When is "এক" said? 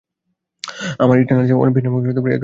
1.99-2.03